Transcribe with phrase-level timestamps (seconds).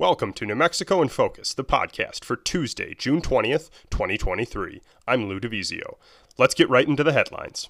[0.00, 4.80] Welcome to New Mexico in Focus, the podcast for Tuesday, June 20th, 2023.
[5.08, 5.96] I'm Lou DiVizio.
[6.38, 7.68] Let's get right into the headlines.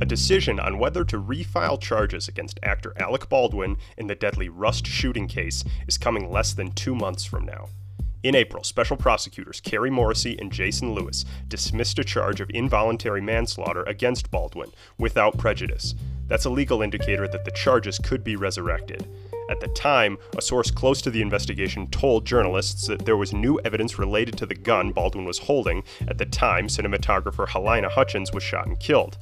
[0.00, 4.86] A decision on whether to refile charges against actor Alec Baldwin in the deadly Rust
[4.86, 7.68] shooting case is coming less than two months from now.
[8.24, 13.84] In April, special prosecutors Kari Morrissey and Jason Lewis dismissed a charge of involuntary manslaughter
[13.84, 15.94] against Baldwin without prejudice.
[16.26, 19.06] That's a legal indicator that the charges could be resurrected.
[19.48, 23.58] At the time, a source close to the investigation told journalists that there was new
[23.64, 28.42] evidence related to the gun Baldwin was holding at the time cinematographer Halyna Hutchins was
[28.42, 29.16] shot and killed.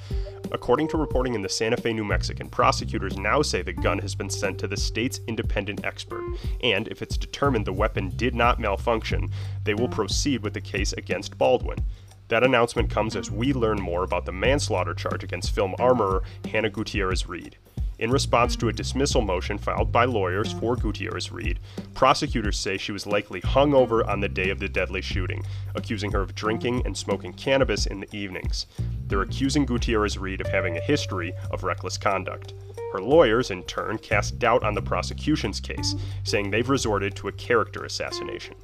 [0.51, 4.17] According to reporting in the Santa Fe New Mexican, prosecutors now say the gun has
[4.17, 6.25] been sent to the state's independent expert,
[6.63, 9.31] and if it's determined the weapon did not malfunction,
[9.65, 11.79] they will proceed with the case against Baldwin.
[12.29, 16.71] That announcement comes as we learn more about the manslaughter charge against film armorer Hannah
[16.71, 17.57] Gutierrez Reed.
[17.99, 21.61] In response to a dismissal motion filed by lawyers for Gutierrez Reed,
[21.95, 25.43] prosecutors say she was likely hungover on the day of the deadly shooting,
[25.75, 28.67] accusing her of drinking and smoking cannabis in the evenings.
[29.07, 32.53] They're accusing Gutierrez Reed of having a history of reckless conduct.
[32.93, 37.33] Her lawyers, in turn, cast doubt on the prosecution's case, saying they've resorted to a
[37.33, 38.57] character assassination.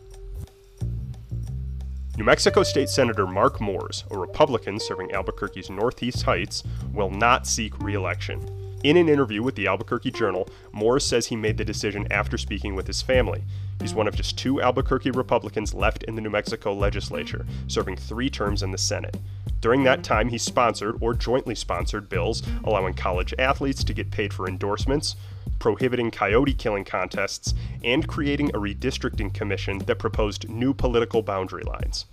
[2.18, 7.78] New Mexico State Senator Mark Moores, a Republican serving Albuquerque's Northeast Heights, will not seek
[7.82, 8.61] re election.
[8.82, 12.74] In an interview with the Albuquerque Journal, Moores says he made the decision after speaking
[12.74, 13.44] with his family.
[13.80, 18.28] He's one of just two Albuquerque Republicans left in the New Mexico legislature, serving three
[18.28, 19.16] terms in the Senate.
[19.60, 24.34] During that time, he sponsored or jointly sponsored bills allowing college athletes to get paid
[24.34, 25.14] for endorsements,
[25.60, 32.06] prohibiting coyote killing contests, and creating a redistricting commission that proposed new political boundary lines.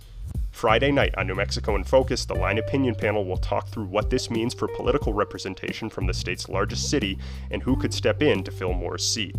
[0.50, 4.10] Friday night on New Mexico in Focus, the Line Opinion panel will talk through what
[4.10, 7.18] this means for political representation from the state's largest city
[7.50, 9.36] and who could step in to fill Moores' seat.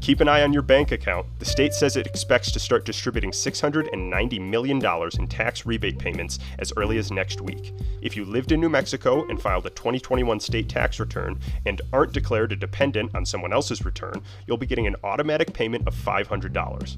[0.00, 1.26] Keep an eye on your bank account.
[1.40, 4.80] The state says it expects to start distributing $690 million
[5.18, 7.72] in tax rebate payments as early as next week.
[8.02, 12.12] If you lived in New Mexico and filed a 2021 state tax return and aren't
[12.12, 16.96] declared a dependent on someone else's return, you'll be getting an automatic payment of $500.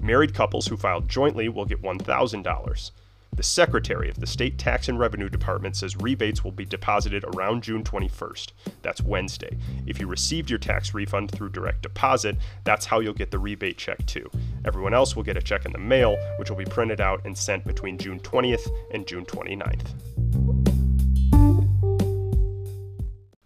[0.00, 2.90] Married couples who filed jointly will get $1,000.
[3.38, 7.62] The Secretary of the State Tax and Revenue Department says rebates will be deposited around
[7.62, 8.50] June 21st.
[8.82, 9.56] That's Wednesday.
[9.86, 13.78] If you received your tax refund through direct deposit, that's how you'll get the rebate
[13.78, 14.28] check too.
[14.64, 17.38] Everyone else will get a check in the mail, which will be printed out and
[17.38, 20.87] sent between June 20th and June 29th.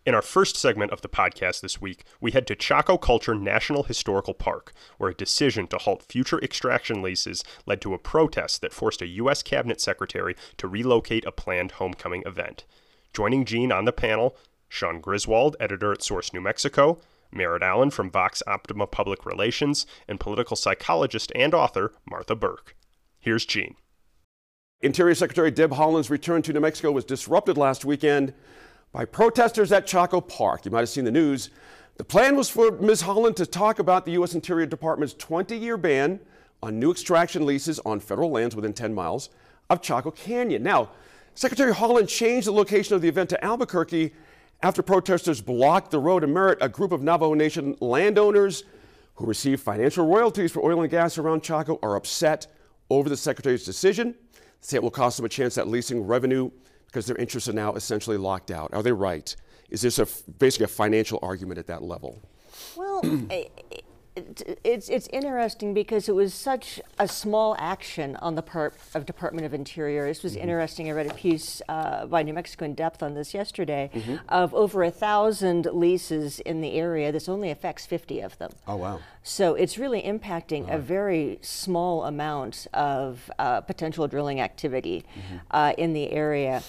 [0.04, 3.84] In our first segment of the podcast this week, we head to Chaco Culture National
[3.84, 8.72] Historical Park, where a decision to halt future extraction leases led to a protest that
[8.72, 9.44] forced a U.S.
[9.44, 12.64] Cabinet Secretary to relocate a planned homecoming event.
[13.12, 14.36] Joining Gene on the panel,
[14.68, 16.98] Shaun Griswold, editor at Source New Mexico,
[17.30, 22.74] Merritt Allen from Vox Optima Public Relations, and political psychologist and author Martha Burk.
[23.20, 23.76] Here's Gene.
[24.80, 28.34] Interior Secretary Deb Haaland's return to New Mexico was disrupted last weekend
[28.92, 30.64] by protesters at Chaco Park.
[30.64, 31.50] You might have seen the news.
[31.96, 33.02] The plan was for Ms.
[33.02, 34.34] Haaland to talk about the U.S.
[34.34, 36.20] Interior Department's 20 year ban
[36.62, 39.30] on new extraction leases on federal lands within 10 miles
[39.70, 40.62] of Chaco Canyon.
[40.62, 40.90] Now,
[41.34, 44.12] Secretary Haaland changed the location of the event to Albuquerque
[44.62, 46.58] after protesters blocked the road to Merritt.
[46.60, 48.64] A group of Navajo Nation landowners
[49.14, 52.46] who receive financial royalties for oil and gas around Chaco are upset
[52.90, 54.14] over the Secretary's decision.
[54.32, 56.50] They say it will cost them a chance at leasing revenue
[56.92, 58.74] because their interests are now essentially locked out.
[58.74, 59.34] Are they right?
[59.70, 62.20] Is this a, basically a financial argument at that level?
[62.76, 63.00] Well,
[64.14, 69.46] it's, it's interesting because it was such a small action on the part of Department
[69.46, 70.06] of Interior.
[70.06, 70.42] This was mm-hmm.
[70.42, 70.88] interesting.
[70.88, 74.16] I read a piece uh, by New Mexico in Depth on this yesterday mm-hmm.
[74.28, 77.10] of over a thousand leases in the area.
[77.10, 78.50] This only affects 50 of them.
[78.66, 79.00] Oh, wow.
[79.22, 85.36] So it's really impacting a very small amount of uh, potential drilling activity mm-hmm.
[85.50, 86.62] uh, in the area.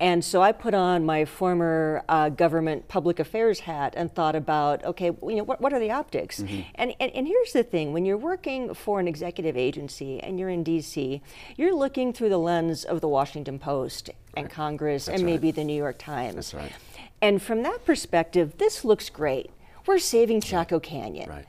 [0.00, 4.84] And so I put on my former uh, government public affairs hat and thought about,
[4.84, 6.40] okay, you know, what, what are the optics?
[6.40, 6.60] Mm-hmm.
[6.76, 10.50] And, and, and here's the thing when you're working for an executive agency and you're
[10.50, 11.20] in DC,
[11.56, 14.52] you're looking through the lens of the Washington Post and right.
[14.52, 15.32] Congress That's and right.
[15.32, 16.34] maybe the New York Times.
[16.36, 16.72] That's right.
[17.20, 19.50] And from that perspective, this looks great.
[19.86, 21.28] We're saving Chaco Canyon.
[21.28, 21.46] Right.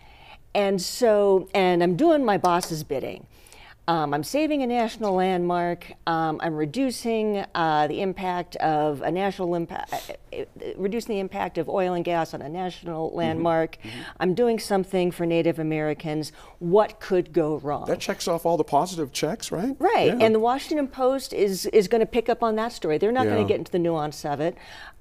[0.56, 3.28] And so, and I'm doing my boss's bidding.
[3.90, 5.94] Um, I'm saving a national landmark.
[6.06, 10.46] Um, I'm reducing uh, the impact of a national impact, uh, uh,
[10.78, 13.18] reducing the impact of oil and gas on a national mm-hmm.
[13.18, 13.78] landmark.
[13.78, 14.00] Mm-hmm.
[14.20, 16.32] I'm doing something for Native Americans.
[16.60, 17.88] What could go wrong?
[17.88, 19.76] That checks off all the positive checks, right?
[19.80, 20.16] Right.
[20.16, 20.24] Yeah.
[20.24, 23.00] And the Washington Post is is going to pick up on that story.
[23.00, 23.34] They're not yeah.
[23.34, 24.56] going to get into the nuance of it.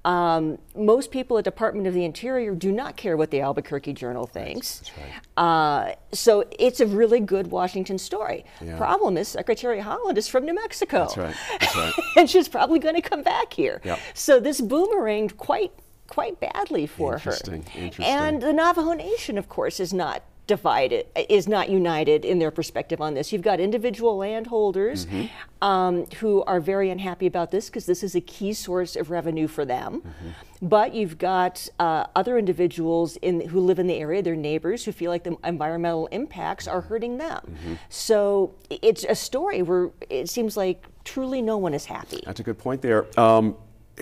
[0.05, 4.25] Um, most people at Department of the Interior do not care what the Albuquerque Journal
[4.25, 4.79] thinks.
[4.79, 4.99] That's, that's
[5.37, 5.43] right.
[5.91, 8.45] uh, so it's a really good Washington story.
[8.61, 8.77] Yeah.
[8.77, 10.99] Problem is, Secretary Haaland is from New Mexico.
[10.99, 11.35] That's right.
[11.59, 11.93] That's right.
[12.17, 13.81] and she's probably going to come back here.
[13.83, 13.99] Yep.
[14.13, 15.71] So this boomeranged quite
[16.07, 17.63] quite badly for Interesting.
[17.63, 17.79] her.
[17.79, 18.05] Interesting.
[18.05, 22.99] And the Navajo Nation, of course, is not divided is not united in their perspective
[22.99, 23.31] on this.
[23.31, 25.27] You've got individual landholders mm-hmm.
[25.63, 29.47] um, who are very unhappy about this because this is a key source of revenue
[29.47, 30.01] for them.
[30.01, 30.67] Mm-hmm.
[30.67, 34.91] But you've got uh, other individuals in, who live in the area, their neighbors, who
[34.91, 37.39] feel like the environmental impacts are hurting them.
[37.45, 37.73] Mm-hmm.
[37.89, 42.23] So it's a story where it seems like truly no one is happy.
[42.25, 43.05] That's a good point there.
[43.19, 43.55] Um,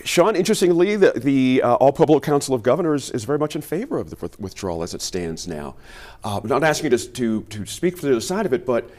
[0.03, 3.97] Shaun, interestingly, the, the uh, All Pueblo Council of Governors is very much in favor
[3.97, 5.75] of the withdrawal as it stands now.
[6.23, 8.89] Uh, not asking you to, to, to speak for the other side of it, but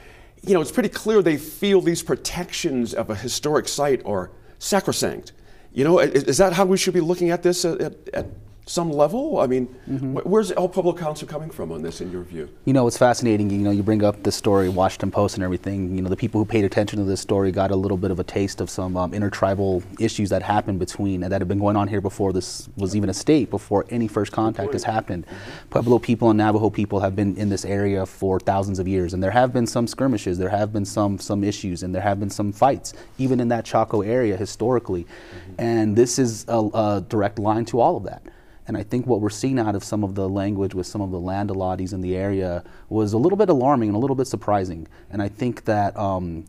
[0.42, 5.32] you know, it's pretty clear they feel these protections of a historic site are sacrosanct.
[5.72, 7.80] You know, is, is that how we should be looking at this at,
[8.12, 8.26] at
[8.68, 9.40] some level?
[9.40, 10.16] I mean, mm-hmm.
[10.18, 12.48] where's All Pueblo Council coming from on this, in your view?
[12.66, 13.50] You know, it's fascinating.
[13.50, 15.96] You know, you bring up the story, Washington Post, and everything.
[15.96, 18.20] You know, the people who paid attention to this story got a little bit of
[18.20, 21.88] a taste of some um, intertribal issues that happened between that have been going on
[21.88, 25.26] here before this was even a state, before any first contact has happened.
[25.26, 25.68] Mm-hmm.
[25.70, 29.22] Pueblo people and Navajo people have been in this area for thousands of years, and
[29.22, 32.30] there have been some skirmishes, there have been some some issues, and there have been
[32.30, 35.04] some fights, even in that Chaco area historically.
[35.04, 35.54] Mm-hmm.
[35.58, 38.22] And this is a, a direct line to all of that.
[38.68, 41.10] And I think what we're seeing out of some of the language with some of
[41.10, 44.26] the land allottees in the area was a little bit alarming and a little bit
[44.26, 44.86] surprising.
[45.10, 46.44] And I think that um,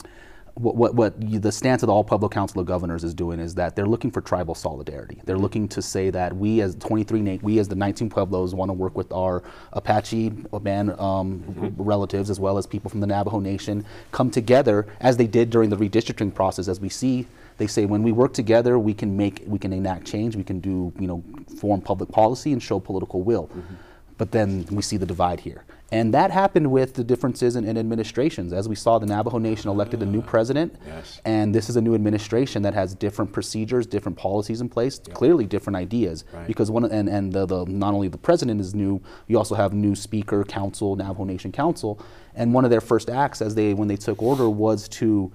[0.56, 3.56] what, what, what the stance of the All Pueblo Council of Governors is doing is
[3.56, 5.21] that they're looking for tribal solidarity.
[5.24, 8.74] They're looking to say that we as 23, we as the 19 Pueblos want to
[8.74, 9.42] work with our
[9.72, 11.81] Apache band um, mm-hmm.
[11.81, 15.69] relatives as well as people from the Navajo Nation, come together as they did during
[15.69, 17.25] the redistricting process, as we see
[17.60, 20.62] they say when we work together, we can make, we can enact change, we can
[20.62, 21.22] do, you know,
[21.59, 23.47] form public policy and show political will.
[23.47, 23.75] Mm-hmm.
[24.17, 25.63] But then we see the divide here.
[25.91, 28.53] And that happened with the differences in, in, administrations.
[28.53, 31.19] As we saw, the Navajo Nation elected a new president, yes.
[31.25, 35.15] and this is a new administration that has different procedures, different policies in place, yep.
[35.15, 36.25] clearly different ideas.
[36.31, 36.45] Right.
[36.45, 39.73] Because one and, and the, the, not only the president is new, you also have
[39.73, 42.00] new speaker, council, Navajo Nation council,
[42.35, 45.31] and one of their first acts, as they when they took order, was to,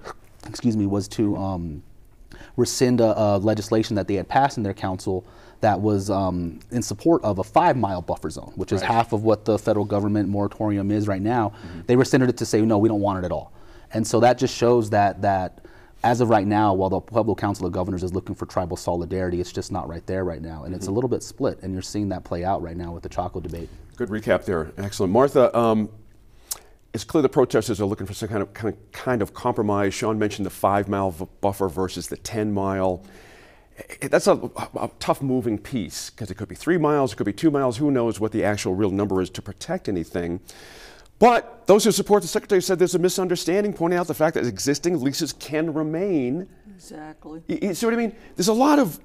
[0.47, 1.83] excuse me, was to um,
[2.55, 5.25] rescind a, a, legislation that they had passed in their council
[5.65, 8.91] that was um, in support of a five mile buffer zone, which is right.
[8.91, 11.49] half of what the federal government moratorium is right now.
[11.49, 11.81] Mm-hmm.
[11.87, 13.51] They rescinded it to say, no, we don't want it at all.
[13.91, 15.65] And so that just shows that, that
[16.03, 19.41] as of right now, while the Pueblo Council of Governors is looking for tribal solidarity,
[19.41, 20.65] it's just not right there right now.
[20.65, 20.73] And mm-hmm.
[20.75, 20.95] it's a mm-hmm.
[20.97, 23.67] little bit split, and you're seeing that play out right now with the Chaco debate.
[23.95, 24.71] Good recap there.
[24.77, 25.11] Excellent.
[25.11, 25.89] Martha, um,
[26.93, 29.95] it's clear the protesters are looking for some kind of, kind of, kind of compromise.
[29.95, 31.09] Shaun mentioned the five mile
[31.41, 33.03] buffer versus the 10 mile.
[34.01, 34.33] That's a,
[34.79, 37.77] a tough moving piece because it could be three miles, it could be two miles.
[37.77, 40.39] Who knows what the actual real number is to protect anything.
[41.19, 44.45] But those who support the secretary said there's a misunderstanding, pointing out the fact that
[44.45, 46.47] existing leases can remain.
[46.75, 47.41] Exactly.
[47.47, 48.15] You, see what I mean?
[48.35, 48.99] There's a lot of.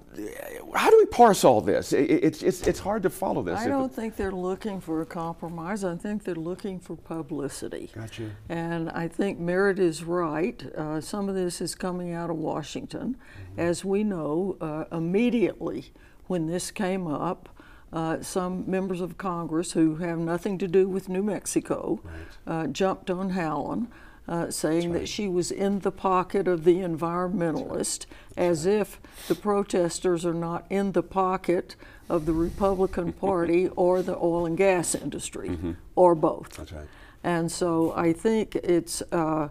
[0.74, 1.92] How do we parse all this?
[1.92, 3.58] it's, it's, it's hard to follow this.
[3.58, 5.84] I don't think they're looking for a compromise.
[5.84, 7.90] I think they're looking for publicity.
[7.94, 8.30] Gotcha.
[8.48, 10.62] And I think Merritt is right.
[10.74, 13.16] Uh, some of this is coming out of Washington.
[13.16, 13.60] Mm-hmm.
[13.60, 15.92] As we know, uh, immediately
[16.26, 17.48] when this came up,
[17.92, 22.14] uh, some members of Congress who have nothing to do with New Mexico right.
[22.46, 23.88] uh, jumped on Haaland,
[24.30, 25.00] uh, saying right.
[25.00, 28.06] that she was in the pocket of the environmentalist,
[28.36, 28.76] as right.
[28.76, 31.74] if the protesters are not in the pocket
[32.08, 35.72] of the Republican Party or the oil and gas industry, mm-hmm.
[35.96, 36.50] or both.
[36.50, 36.86] That's right.
[37.24, 39.48] And so I think it's uh,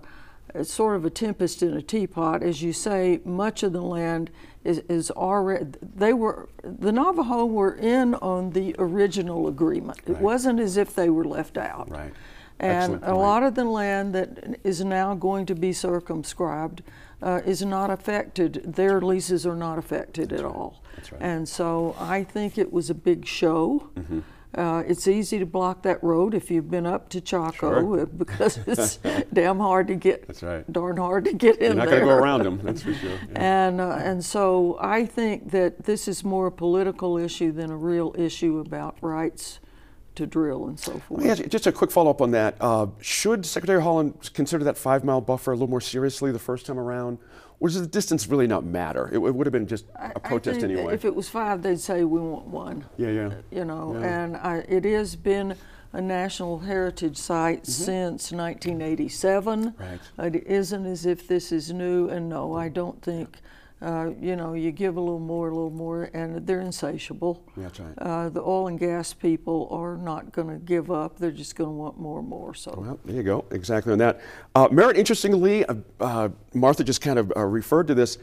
[0.56, 2.42] it's sort of a tempest in a teapot.
[2.42, 4.32] As you say, much of the land
[4.64, 10.00] is, is already, they were, the Navajo were in on the original agreement.
[10.06, 10.18] Right.
[10.18, 11.92] It wasn't as if they were left out.
[11.92, 12.14] Right.
[12.60, 16.84] And a lot of the land that is now going to be circumscribed
[17.22, 18.62] uh, is not affected.
[18.66, 20.56] Their leases are not affected That's at right.
[20.56, 20.84] all.
[20.96, 21.22] That's right.
[21.22, 23.90] And so I think it was a big show.
[23.96, 24.20] Mm-hmm.
[24.56, 28.06] Uh, it's easy to block that road if you've been up to Chaco sure.
[28.18, 28.98] because it's
[29.32, 30.28] damn hard to get.
[30.28, 30.72] That's right.
[30.72, 32.60] Darn hard to get in You're not going to go around them.
[32.64, 33.12] That's for sure.
[33.12, 33.68] Yeah.
[33.68, 37.78] And uh, and so I think that this is more a political issue than a
[37.78, 39.60] real issue about rights
[40.20, 41.26] to drill and so forth.
[41.26, 42.56] Yeah, just a quick follow up on that.
[42.62, 46.66] Uh, should Secretary Haaland consider that five mile buffer a little more seriously the first
[46.66, 47.18] time around?
[47.62, 49.08] Or does the distance really not matter?
[49.12, 50.94] It, it would have been just a I protest think anyway.
[50.94, 52.86] If it was five, they'd say we want one.
[52.98, 53.32] yeah, yeah.
[53.52, 54.24] You know, Yeah.
[54.24, 55.56] and I, it has been
[55.92, 57.72] a national heritage site Mm-hmm.
[57.72, 59.74] since 1987.
[60.18, 60.36] Right.
[60.36, 63.38] It isn't as if this is new, and no, I don't think.
[63.82, 67.46] Uh, you know, you give a little more, a little more, and they're insatiable.
[67.56, 67.94] That's right.
[67.98, 71.18] Uh, the oil and gas people are not going to give up.
[71.18, 72.54] They're just going to want more and more.
[72.54, 72.74] So.
[72.78, 73.46] Well, there you go.
[73.52, 74.20] Exactly on that.
[74.54, 78.18] Uh, Merritt, interestingly, uh, uh, Martha just kind of uh, referred to this.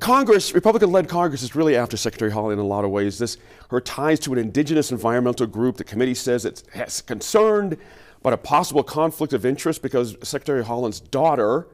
[0.00, 3.18] Congress, Republican-led Congress, is really after Secretary Haaland in a lot of ways.
[3.18, 3.36] This
[3.70, 5.76] her ties to an indigenous environmental group.
[5.76, 7.76] The committee says it has concerned
[8.20, 11.68] about a possible conflict of interest because Secretary Haaland's daughter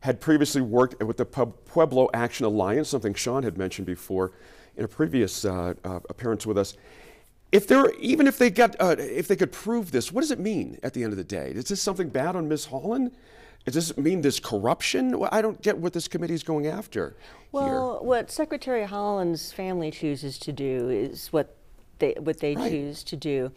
[0.00, 4.32] had previously worked with the Pueblo Action Alliance, something Shaun had mentioned before
[4.76, 6.76] in a previous uh, uh, appearance with us.
[7.52, 10.38] If there, even if they got, uh, if they could prove this, what does it
[10.38, 11.52] mean at the end of the day?
[11.54, 12.66] Is this something bad on Ms.
[12.66, 13.12] Haaland?
[13.64, 15.18] Does this mean this corruption?
[15.18, 17.16] Well, I don't get what this committee is going after
[17.50, 21.55] Well, what Secretary Haaland's family chooses to do is what
[21.98, 22.70] they what they Right.
[22.70, 23.50] choose to do.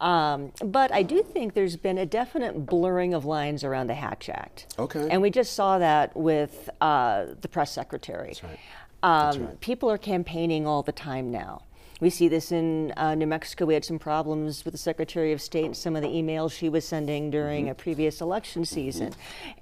[0.00, 4.28] Um, but I do think there's been a definite blurring of lines around the Hatch
[4.28, 4.74] Act.
[4.78, 5.08] Okay.
[5.10, 8.34] And we just saw that with uh, the press secretary.
[8.42, 8.58] right.
[9.02, 11.62] Um, People are campaigning all the time now.
[12.00, 13.66] We see this in uh, New Mexico.
[13.66, 16.70] We had some problems with the Secretary of State and some of the emails she
[16.70, 17.72] was sending during Mm-hmm.
[17.72, 19.12] a previous election season.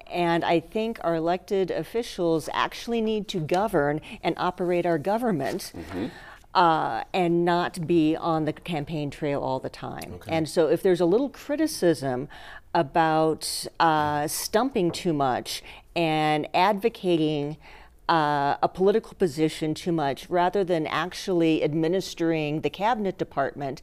[0.07, 5.73] And I think our elected officials actually need to govern and operate our government.
[5.77, 6.07] Mm-hmm.
[6.59, 10.19] Uh, and not be on the campaign trail all the time.
[10.27, 12.29] And so, if there's a little criticism
[12.75, 15.63] about uh, stumping too much
[15.95, 17.59] and advocating
[18.09, 23.81] uh, a political position too much rather than actually administering the cabinet department,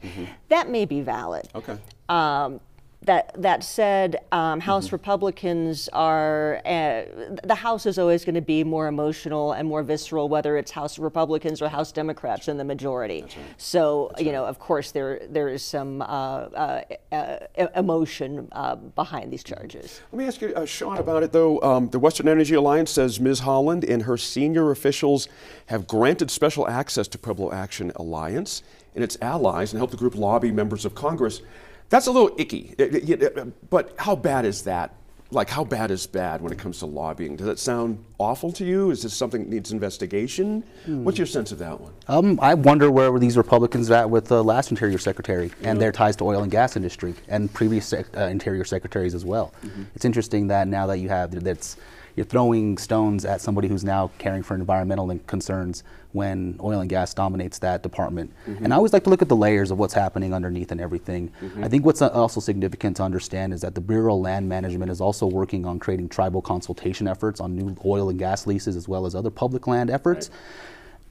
[0.50, 1.48] that may be valid.
[1.56, 1.78] Okay.
[2.10, 2.60] Um,
[3.06, 7.04] that that said, um, House Republicans are uh,
[7.44, 11.00] the House is always going to be more emotional and more visceral, whether it's House
[11.00, 13.26] Republicans or House Democrats in the majority.
[13.58, 16.82] So you know, of course, there there is some uh, uh,
[17.12, 17.38] uh,
[17.76, 20.02] emotion uh, behind these charges.
[20.12, 21.62] Let me ask you, uh, Shaun, about it though.
[21.62, 23.42] Um, the Western Energy Alliance says Ms.
[23.42, 25.28] Haaland and her senior officials
[25.68, 28.64] have granted special access to Pueblo Action Alliance
[28.96, 31.42] and its allies and helped the group lobby members of Congress.
[31.90, 32.74] That's a little icky.
[32.78, 34.92] It- it- it- but how bad is that?
[35.32, 37.36] Like, how bad is bad when it comes to lobbying?
[37.36, 38.92] Does that sound awful to you?
[38.92, 40.64] Is this something that needs investigation?
[40.86, 41.04] Hmm.
[41.04, 41.92] What's your sense of that one?
[42.08, 45.92] Um, I wonder where were these Republicans at with the last Interior Secretary and their
[45.92, 49.52] ties to oil and gas industry and previous sec- uh, Interior Secretaries as well.
[49.66, 49.84] Mm-hmm.
[49.96, 51.76] It's interesting that now that you have that's
[52.16, 57.14] you're throwing stones at somebody who's now caring for environmental concerns when oil and gas
[57.14, 58.32] dominates that department.
[58.64, 61.30] And I always like to look at the layers of what's happening underneath and everything.
[61.62, 64.90] I think what's uh, also significant to understand is that the Bureau of Land Management
[64.92, 68.88] is also working on creating tribal consultation efforts on new oil and gas leases as
[68.88, 70.30] well as other public land efforts.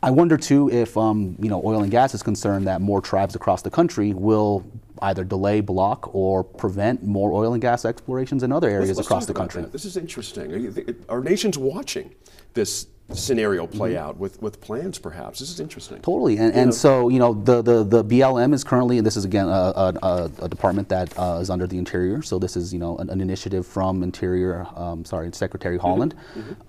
[0.04, 3.34] I wonder too if um, you know oil and gas is concerned that more tribes
[3.34, 4.64] across the country will
[5.00, 9.08] either delay, block, or prevent more oil and gas explorations in other areas Let's- let's
[9.08, 9.62] across the country.
[9.62, 9.72] that.
[9.72, 10.52] This is interesting.
[10.52, 12.10] Are you- Our nation's watching
[12.54, 15.38] this scenario play out with, with plans, perhaps.
[15.38, 15.98] This is interesting.
[16.00, 19.24] Totally, and, and so you know the, the, the BLM is currently, and this is
[19.24, 22.22] again a, a, a, department that uh, is under the Interior.
[22.22, 26.12] So this is you know an, an initiative from Interior, um, sorry, Secretary Haaland,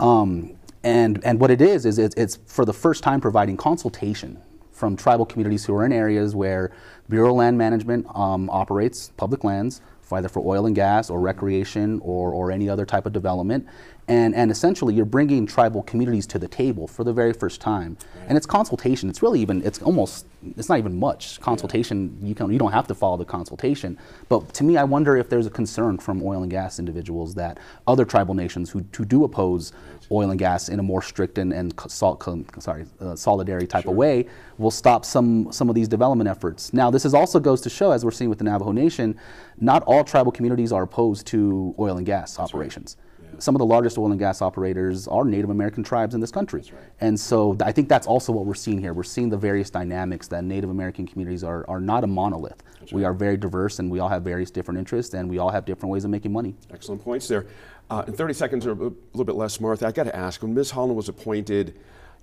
[0.00, 4.40] um, and and what it is is it's, it's for the first time providing consultation
[4.70, 6.70] from tribal communities who are in areas where
[7.08, 9.80] Bureau Land Management um, operates public lands,
[10.12, 13.66] either for oil and gas or recreation or, or any other type of development.
[14.08, 17.98] And, and essentially, you're bringing tribal communities to the table for the very first time.
[18.28, 19.10] And it's consultation.
[19.10, 21.40] It's really even, it's almost, it's not even much.
[21.40, 23.98] Consultation, you, can, you don't have to follow the consultation.
[24.28, 27.58] But to me, I wonder if there's a concern from oil and gas individuals that
[27.88, 29.72] other tribal nations who, who do oppose
[30.12, 32.20] oil and gas in a more strict and, and sol-
[32.60, 34.26] sorry, uh, solidary type of way
[34.58, 36.72] will stop some, some of these development efforts.
[36.72, 39.18] Now, this is also goes to show, as we're seeing with the Navajo Nation,
[39.58, 42.96] not all tribal communities are opposed to oil and gas operations.
[43.38, 46.62] Some of the largest oil and gas operators are Native American tribes in this country.
[47.00, 48.94] And so I think that's also what we're seeing here.
[48.94, 52.62] We're seeing the various dynamics that Native American communities are, are not a monolith.
[52.92, 55.64] We are very diverse and we all have various different interests and we all have
[55.64, 56.54] different ways of making money.
[56.72, 57.46] Excellent points there.
[57.90, 60.54] Uh, in 30 seconds or a little bit less, Martha, I got to ask when
[60.54, 60.72] Ms.
[60.72, 61.78] Haaland was appointed,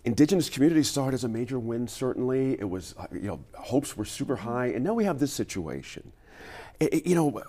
[0.06, 2.60] Indigenous communities saw it as a major win, certainly.
[2.60, 6.12] It was, uh, you know, hopes were super high, and now we have this situation.
[6.82, 7.42] I- I- you know,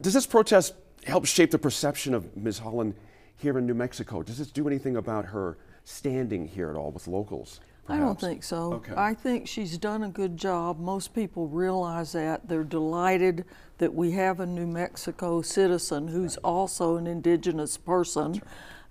[0.00, 0.74] does this protest
[1.06, 2.60] help shape the perception of Ms.
[2.60, 2.94] Haaland
[3.36, 4.22] here in New Mexico?
[4.22, 7.60] Does this do anything about her standing here at all with locals?
[7.86, 8.72] I don't think so.
[8.74, 8.94] Okay.
[8.96, 10.78] I think she's done a good job.
[10.80, 12.48] Most people realize that.
[12.48, 13.44] They're delighted
[13.76, 18.40] that we have a New Mexico citizen who's also an indigenous person.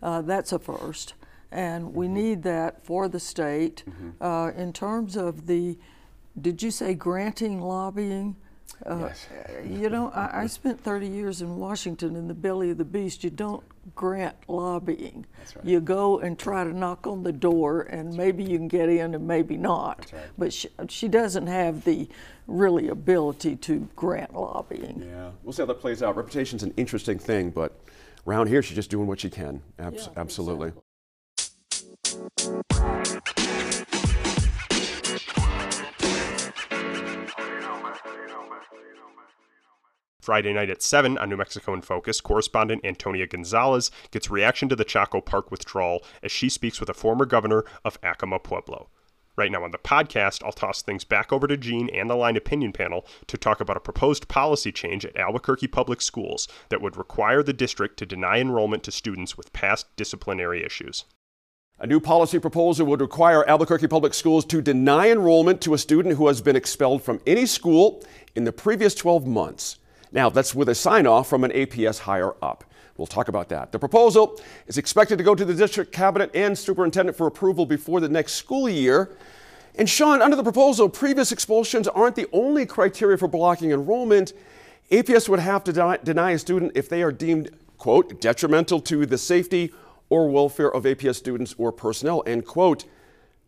[0.02, 1.16] Uh, that's a first.
[1.52, 2.14] And we Mm-hmm.
[2.14, 3.84] need that for the state.
[4.22, 5.76] Uh, in terms of the,
[6.40, 8.36] did you say granting lobbying?
[8.86, 9.28] Uh, Yes.
[9.66, 13.24] You know, I, I spent 30 years in Washington in the belly of the beast.
[13.24, 13.64] You don't
[13.96, 15.26] grant lobbying.
[15.56, 15.66] right.
[15.66, 19.16] You go and try to knock on the door, and maybe you can get in
[19.16, 20.12] and maybe not.
[20.12, 20.22] right.
[20.38, 22.08] But she, she doesn't have the
[22.48, 25.04] really ability to grant lobbying.
[25.08, 26.16] Yeah, we'll see how that plays out.
[26.18, 27.74] Reputation's an interesting thing, but
[28.28, 29.62] around here, she's just doing what she can.
[29.80, 30.72] Abs- Yeah, absolutely.
[40.24, 44.76] Friday night at 7 on New Mexico in Focus, correspondent Antonia Gonzales gets reaction to
[44.76, 48.88] the Chaco Park withdrawal as she speaks with a former governor of Acoma Pueblo.
[49.36, 52.38] Right now on the podcast, I'll toss things back over to Gene and the Line
[52.38, 56.96] Opinion panel to talk about a proposed policy change at Albuquerque Public Schools that would
[56.96, 61.04] require the district to deny enrollment to students with past disciplinary issues.
[61.80, 66.16] A new policy proposal would require Albuquerque Public Schools to deny enrollment to a student
[66.16, 68.02] who has been expelled from any school
[68.36, 69.80] in the previous 12 months.
[70.14, 72.64] Now, that's with a sign off from an APS higher up.
[72.98, 73.72] We'll talk about that.
[73.72, 78.00] The proposal is expected to go to the district cabinet and superintendent for approval before
[78.00, 79.18] the next school year.
[79.76, 84.34] And Shaun, under the proposal, previous expulsions aren't the only criteria for blocking enrollment.
[84.92, 89.18] APS would have to deny, a student if they are deemed, quote, detrimental to the
[89.18, 89.74] safety
[90.10, 92.86] or welfare of APS students or personnel, end quote.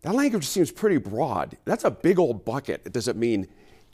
[0.01, 1.57] That language seems pretty broad.
[1.65, 2.91] That's a big old bucket.
[2.91, 3.47] Does it mean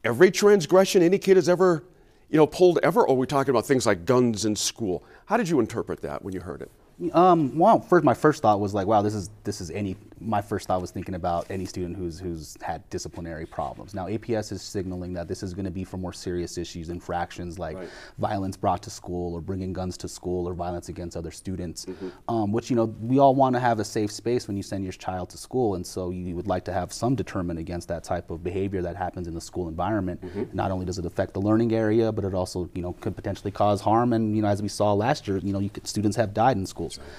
[0.05, 1.83] every transgression any kid has ever,
[2.31, 3.01] you know, pulled ever?
[3.01, 5.03] Or are we talking about things like guns in school?
[5.25, 6.71] How did you interpret that when you heard it?
[7.13, 9.95] Um, well, first, my first thought was like, wow, this is this is any.
[10.23, 13.95] My first thought was thinking about any student who's who's had disciplinary problems.
[13.95, 17.57] Now, APS is signaling that this is going to be for more serious issues, infractions
[17.57, 17.89] like Right.
[18.19, 21.85] violence brought to school, or bringing guns to school, or violence against other students.
[21.85, 22.09] Mm-hmm.
[22.29, 24.83] Um, which you know, we all want to have a safe space when you send
[24.83, 28.03] your child to school, and so you would like to have some deterrent against that
[28.03, 30.21] type of behavior that happens in the school environment.
[30.21, 30.55] Mm-hmm.
[30.55, 33.51] Not only does it affect the learning area, but it also you know could potentially
[33.51, 34.13] cause harm.
[34.13, 36.57] And you know, as we saw last year, you know, you could, students have died
[36.57, 37.09] in schools.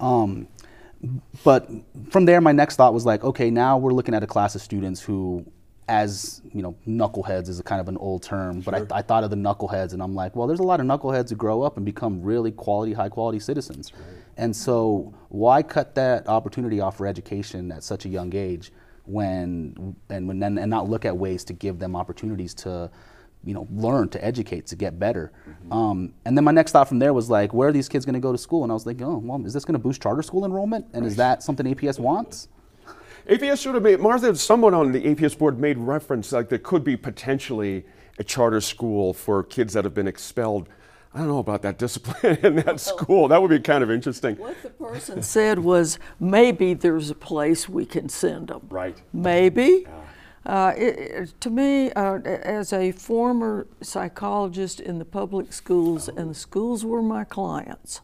[0.00, 0.48] Um,
[1.44, 1.70] but
[2.10, 4.62] from there, my next thought was like, okay, now we're looking at a class of
[4.62, 5.44] students who,
[5.88, 9.22] as you know, knuckleheads is a kind of an old term, but I, I thought
[9.24, 11.76] of the knuckleheads, and I'm like, well, there's a lot of knuckleheads who grow up
[11.76, 13.92] and become really quality, high quality citizens,
[14.36, 18.72] and so why cut that opportunity off for education at such a young age,
[19.04, 22.90] when and when and not look at ways to give them opportunities to
[23.46, 25.32] you know, learn to educate to get better.
[25.70, 28.14] Um, and then my next thought from there was like, where are these kids going
[28.14, 28.64] to go to school?
[28.64, 30.86] And I was like, oh, well, is this going to boost charter school enrollment?
[30.92, 32.48] And is that something APS wants?
[33.28, 36.84] APS should have made, Martha, someone on the APS board made reference like there could
[36.84, 37.84] be potentially
[38.18, 40.68] a charter school for kids that have been expelled.
[41.14, 43.28] I don't know about that discipline in that school.
[43.28, 44.36] That would be kind of interesting.
[44.36, 48.66] What the person said was maybe there's a place we can send them.
[48.68, 49.00] Right.
[49.12, 49.86] Maybe.
[50.46, 56.34] Uh, it, to me, uh, as a former psychologist in the public schools, and the
[56.34, 58.00] schools were my clients,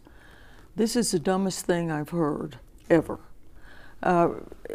[0.75, 2.59] this is the dumbest thing I've heard
[2.91, 3.21] ever.
[4.03, 4.31] Uh,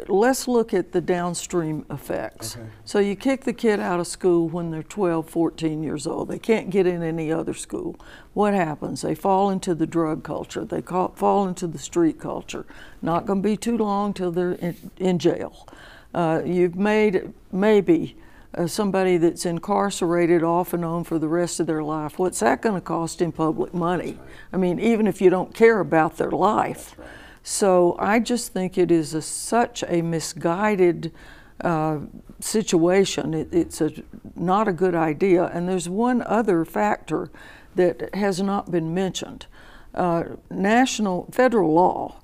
[0.06, 2.56] let's look at the downstream effects.
[2.86, 6.28] So you kick the kid out of school when they're 12, 14 years old.
[6.28, 7.96] They can't get in any other school.
[8.32, 9.02] What happens?
[9.02, 10.64] They fall into the drug culture.
[10.64, 12.64] They ca- fall into the street culture.
[13.02, 15.68] Not going to be too long till they're in, in jail.
[16.14, 18.16] Uh, you've made maybe
[18.54, 22.18] uh, somebody that's incarcerated off and on for the rest of their life.
[22.18, 24.18] What's that going to cost in public money?
[24.52, 26.96] I mean, even if you don't care about their life.
[27.42, 31.12] So I just think it is a, such a misguided
[31.60, 31.98] uh,
[32.40, 33.34] situation.
[33.34, 33.90] It, it's a,
[34.34, 35.44] not a good idea.
[35.46, 37.30] And there's one other factor
[37.74, 39.46] that has not been mentioned.
[39.94, 42.20] Uh, national, federal law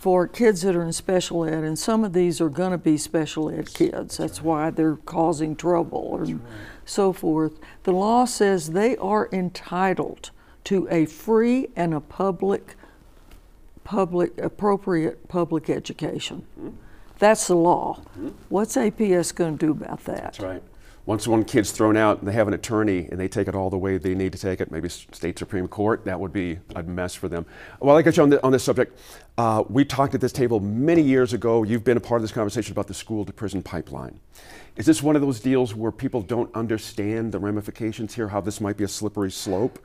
[0.00, 2.96] for kids that are in special ed, and some of these are going to be
[2.96, 4.16] special ed kids.
[4.16, 6.40] That's why they're causing trouble and
[6.86, 7.58] so forth.
[7.82, 10.30] The law says they are entitled
[10.64, 12.76] to a free and a public
[13.84, 16.46] public appropriate public education.
[16.58, 16.76] Mm-hmm.
[17.18, 18.00] That's the law.
[18.00, 18.28] Mm-hmm.
[18.48, 20.22] What's APS going to do about that?
[20.22, 20.62] That's right.
[21.10, 23.68] Once one kid's thrown out and they have an attorney and they take it all
[23.68, 26.84] the way they need to take it, maybe state Supreme Court, that would be a
[26.84, 27.44] mess for them.
[27.80, 28.96] Well, I got you on, the, on this subject.
[29.36, 31.64] Uh, we talked at this table many years ago.
[31.64, 34.20] You've been a part of this conversation about the school to prison pipeline.
[34.76, 38.60] Is this one of those deals where people don't understand the ramifications here, how this
[38.60, 39.80] might be a slippery slope?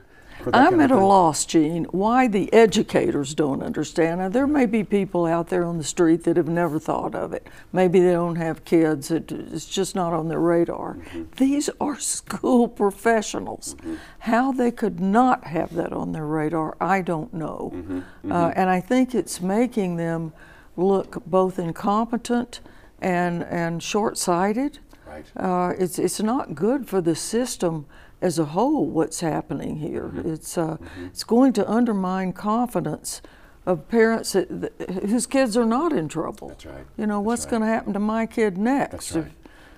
[0.53, 4.19] I'm at a loss, Gene, why the educators don't understand.
[4.19, 7.33] Now, there may be people out there on the street that have never thought of
[7.33, 7.47] it.
[7.73, 10.95] Maybe they don't have kids, it, it's just not on their radar.
[10.95, 11.23] Mm-hmm.
[11.37, 13.75] These are school professionals.
[13.75, 13.95] Mm-hmm.
[14.19, 17.71] How they could not have that on their radar, I don't know.
[17.73, 18.31] Mm-hmm.
[18.31, 20.33] Uh, and I think it's making them
[20.77, 22.59] look both incompetent
[22.99, 24.79] and, and short sighted.
[25.05, 25.25] Right.
[25.37, 27.85] Uh, it's, it's not good for the system
[28.25, 30.05] as a whole what's happening here.
[30.05, 30.33] Mm-hmm.
[30.33, 31.05] It's, uh, mm-hmm.
[31.05, 33.21] it's going to undermine confidence
[33.67, 36.49] of parents that, that, whose kids are not in trouble.
[36.49, 36.85] That's right.
[36.97, 37.51] You know, That's what's right.
[37.51, 38.91] going to happen to my kid next?
[38.91, 39.31] That's right.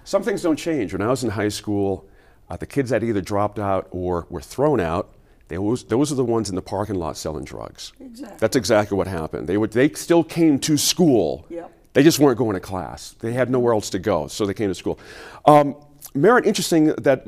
[0.05, 0.93] Some things don't change.
[0.93, 2.07] When I was in high school,
[2.49, 5.13] uh, the kids that either dropped out or were thrown out,
[5.49, 7.91] they was, those are the ones in the parking lot selling drugs.
[7.99, 8.37] Exactly.
[8.39, 9.47] That's exactly what happened.
[9.49, 11.45] They, would, they still came to school.
[11.49, 11.71] Yep.
[11.91, 13.15] They just weren't going to class.
[13.19, 14.99] They had nowhere else to go, so they came to school.
[15.45, 15.75] Um,
[16.13, 17.27] Merritt, interesting that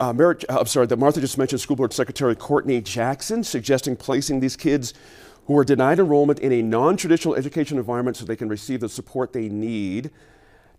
[0.00, 4.40] uh, Merritt, I'm sorry, that Martha just mentioned School Board Secretary Courtney Jackson suggesting placing
[4.40, 4.94] these kids
[5.46, 9.32] who are denied enrollment in a non-traditional education environment so they can receive the support
[9.32, 10.10] they need.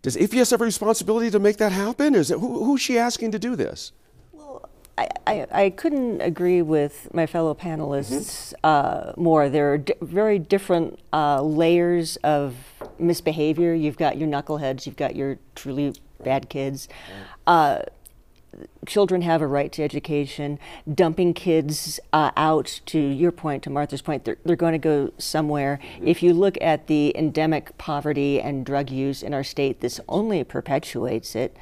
[0.02, 2.16] Does APS have a responsibility to make that happen?
[2.16, 3.92] Is it, who, who's she asking to do this?
[4.32, 9.10] Well, I, I, I couldn't agree with my fellow panelists mm-hmm.
[9.10, 9.50] uh, more.
[9.50, 12.56] There are very different uh, layers of
[13.00, 13.74] misbehavior.
[13.74, 16.88] You've got your knuckleheads, you've got your truly bad kids.
[17.48, 17.84] Uh,
[18.86, 20.60] children have a right to education.
[20.92, 25.12] Dumping kids uh, out, to your point, to Martha's point, they're, they're going to go
[25.18, 25.80] somewhere.
[25.96, 26.08] Mm-hmm.
[26.08, 30.44] If you look at the endemic poverty and drug use in our state, this only
[30.44, 31.56] perpetuates it.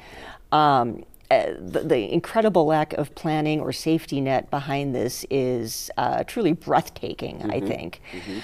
[0.50, 6.22] Um, uh, the, the, incredible lack of planning or safety net behind this is uh,
[6.24, 7.50] truly breathtaking, mm-hmm.
[7.50, 8.02] I think.
[8.12, 8.38] Mm-hmm.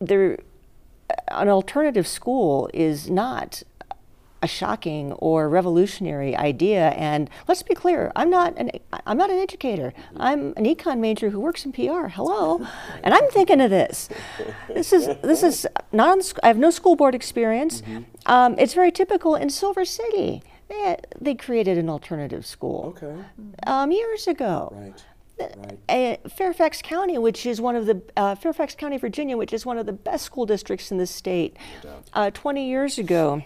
[0.00, 0.38] There,
[1.28, 3.62] an alternative school is not
[4.44, 6.90] a shocking or revolutionary idea.
[6.90, 8.70] And let's be clear, I'm not an
[9.06, 9.92] I'm not an educator.
[10.16, 12.08] I'm an econ major who works in PR.
[12.08, 12.64] Hello,
[13.02, 14.08] and I'm thinking of this.
[14.68, 16.32] This is this is not.
[16.42, 17.80] I have no school board experience.
[17.80, 18.02] Mm-hmm.
[18.26, 20.42] Um, it's very typical in Silver City.
[20.68, 23.16] They, they created an alternative school okay.
[23.66, 24.72] um, years ago.
[24.74, 25.04] Right.
[25.38, 25.78] Right.
[26.24, 29.78] Uh, Fairfax County, which is one of the uh, Fairfax County, Virginia, which is one
[29.78, 31.56] of the best school districts in the state,
[32.12, 33.42] uh, 20 years ago,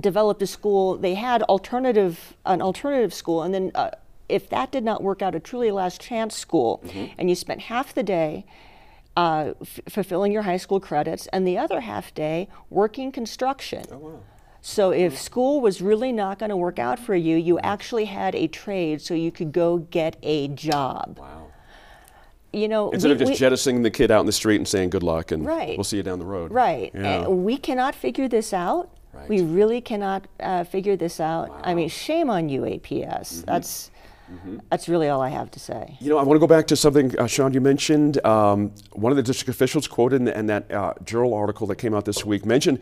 [0.00, 0.96] developed a school.
[0.96, 3.90] They had alternative an alternative school, and then uh,
[4.28, 7.12] if that did not work out, a truly last chance school, mm-hmm.
[7.18, 8.44] and you spent half the day.
[9.14, 13.84] Uh, f- fulfilling your high school credits, and the other half day working construction.
[13.92, 14.20] Oh, wow.
[14.62, 18.36] So if school was really not going to work out for you, you actually had
[18.36, 21.18] a trade so you could go get a job.
[21.18, 21.48] Wow.
[22.52, 24.68] You know, instead we, of just we, jettisoning the kid out in the street and
[24.68, 25.76] saying good luck and right.
[25.76, 26.52] we'll see you down the road.
[26.52, 26.92] Right.
[26.94, 27.26] Yeah.
[27.26, 28.91] We cannot figure this out.
[29.12, 29.28] Right.
[29.28, 31.50] We really cannot uh, figure this out.
[31.50, 31.60] Wow.
[31.64, 32.80] I mean, shame on you, APS.
[32.80, 33.40] Mm-hmm.
[33.44, 33.90] That's
[34.32, 34.58] mm-hmm.
[34.70, 35.96] that's really all I have to say.
[36.00, 38.24] You know, I want to go back to something, uh, Shaun, you mentioned.
[38.24, 41.94] Um, one of the district officials quoted in, in that uh, journal article that came
[41.94, 42.80] out this week mentioned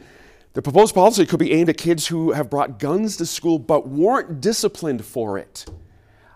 [0.52, 3.88] the proposed policy could be aimed at kids who have brought guns to school but
[3.88, 5.64] weren't disciplined for it.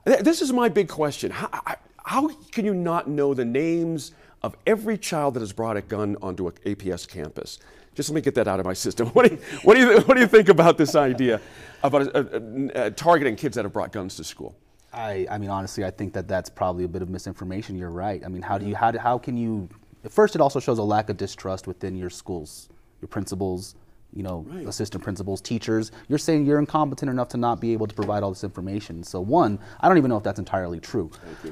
[0.05, 1.33] This is my big question.
[1.33, 1.49] How,
[2.05, 6.17] how can you not know the names of every child that has brought a gun
[6.23, 7.59] onto an APS campus?
[7.95, 9.09] Just let me get that out of my system.
[9.15, 11.41] What do you, what do you, what do you think about this idea
[11.83, 12.25] about uh,
[12.75, 14.57] uh, targeting kids that have brought guns to school?
[14.93, 17.77] I, I mean, honestly, I think that that's probably a bit of misinformation.
[17.77, 18.23] You're right.
[18.25, 19.69] I mean, how do you, how, do, how can you,
[20.09, 22.69] first, it also shows a lack of distrust within your schools,
[23.01, 23.75] your principals,
[24.15, 24.67] you know, right.
[24.67, 25.91] assistant principals, teachers.
[26.09, 29.03] You're saying you're incompetent enough to not be able to provide all this information.
[29.03, 31.11] So one, I don't even know if that's entirely true.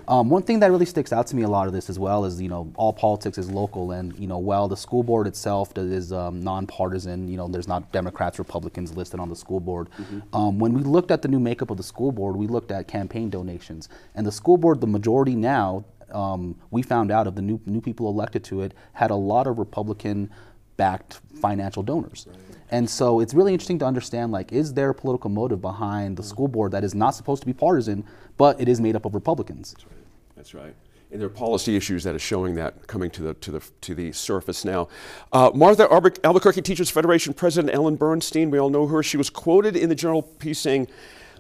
[0.09, 2.25] Um, one thing that really sticks out to me a lot of this as well
[2.25, 5.77] is, you know, all politics is local, and you know, while the school board itself
[5.77, 9.89] is um, nonpartisan, you know, there's not Democrats, Republicans listed on the school board.
[9.99, 10.37] Mm-hmm.
[10.37, 12.87] Um, when we looked at the new makeup of the school board, we looked at
[12.87, 15.85] campaign donations, and the school board, the majority now.
[16.13, 19.47] Um, we found out of the new new people elected to it had a lot
[19.47, 20.31] of Republican
[20.77, 22.27] backed financial donors.
[22.29, 22.52] Right.
[22.73, 26.23] And so it's really interesting to understand like is there a political motive behind the
[26.23, 28.03] school board that is not supposed to be partisan,
[28.39, 29.75] but it is made up of Republicans.
[29.75, 30.05] That's right.
[30.37, 30.75] That's right.
[31.11, 33.95] And there are policy issues that are showing that coming to the to the to
[33.95, 34.89] the surface now.
[35.31, 35.87] Uh, Martha
[36.25, 39.03] Albuquerque Teachers Federation President Ellen Bernstein, we all know her.
[39.03, 40.89] She was quoted in the journal piece saying,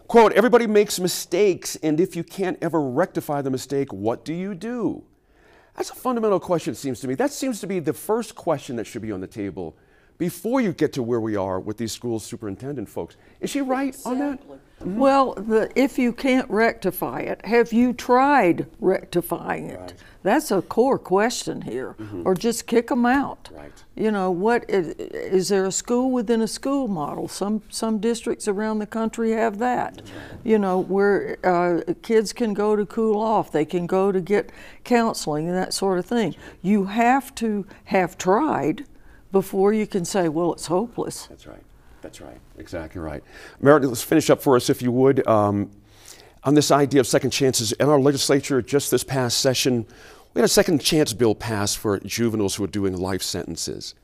[0.09, 4.55] "quote Everybody makes mistakes, and if you can't ever rectify the mistake, what do you
[4.55, 5.05] do?"
[5.77, 7.15] That's a fundamental question, it seems to me.
[7.15, 9.75] That seems to be the first question that should be on the table
[10.19, 13.17] before you get to where we are with these school superintendent folks.
[13.41, 14.39] Is she right on that?
[14.81, 19.95] Well, the, if you can't rectify it, have you tried rectifying it?
[20.23, 21.97] That's a core question here.
[22.25, 23.49] Or just kick them out.
[23.53, 23.73] Right.
[23.97, 27.27] You know, what is, is there a school within a school model?
[27.29, 30.03] Some some districts around the country have that.
[30.45, 34.51] You know, where uh, kids can go to cool off, they can go to get
[34.85, 36.37] counseling and that sort of thing.
[36.61, 38.85] You have to have tried
[39.33, 41.27] before you can say, well, it's hopeless.
[41.27, 41.63] That's right.
[42.03, 42.39] That's right.
[42.59, 43.25] Exactly right.
[43.61, 45.71] Merritt, let's finish up for us, if you would, um,
[46.45, 47.73] on this idea of second chances.
[47.73, 49.87] In our legislature, just this past session,
[50.35, 53.95] we had a second chance bill passed for juveniles who are doing life sentences.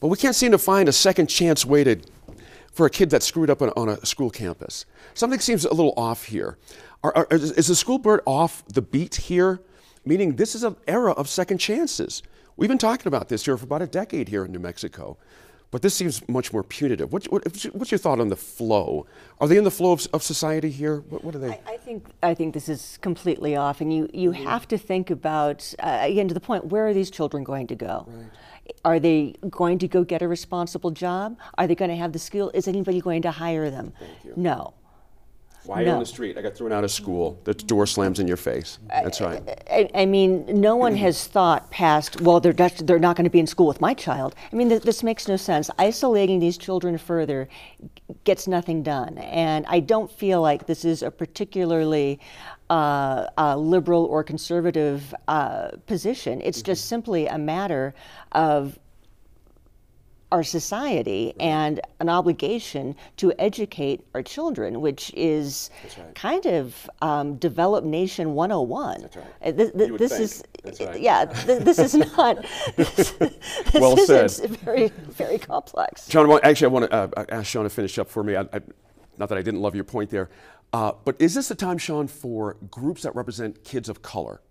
[0.00, 2.00] But we can't seem to find a second chance way to,
[2.72, 4.84] for a kid that screwed up on, on a school campus.
[5.14, 6.58] Something seems a little off here.
[7.02, 9.60] Are, are, is the school board off the beat here?
[10.04, 12.22] Meaning, this is an era of second chances.
[12.56, 15.18] We've been talking about this here for about a decade here in New Mexico.
[15.72, 17.12] But this seems much more punitive.
[17.12, 19.06] What, what, what's your thought on the flow?
[19.40, 21.00] Are they in the flow of, of society here?
[21.00, 21.50] What, what are they?
[21.50, 25.10] I, I think I think this is completely off, and you you have to think
[25.10, 28.08] about uh, again to the point: where are these children going to go?
[28.84, 31.36] Are they going to go get a responsible job?
[31.58, 32.50] Are they going to have the skill?
[32.54, 33.92] Is anybody going to hire them?
[34.36, 34.72] No.
[35.66, 36.38] Why are you on the street?
[36.38, 37.40] I got thrown out of school.
[37.44, 38.78] The door slams in your face.
[38.88, 39.42] That's right.
[39.70, 43.30] I, I mean, no one has thought past, well, they're, just, they're not going to
[43.30, 44.34] be in school with my child.
[44.52, 45.70] I mean, th- this makes no sense.
[45.78, 47.48] Isolating these children further
[48.24, 49.18] gets nothing done.
[49.18, 52.20] And I don't feel like this is a particularly
[52.70, 56.40] uh, uh, liberal or conservative uh, position.
[56.42, 57.94] It's just simply a matter
[58.32, 58.78] of
[60.36, 65.70] our society and an obligation to educate our children, which is
[66.14, 69.00] kind of um, develop nation 101.
[69.00, 69.56] That's right.
[69.56, 70.74] This, You would this think.
[70.74, 71.00] is, right.
[71.00, 72.44] yeah, th- this is not,
[72.76, 73.32] this, this
[73.72, 74.30] Well said.
[74.60, 76.06] very, very complex.
[76.06, 78.36] John, well, actually, I want to uh, ask Shaun to finish up for me.
[78.36, 78.60] I, I,
[79.16, 80.28] not that I didn't love your point there.
[80.74, 84.42] Uh, but is this the time, Shaun, for groups that represent kids of color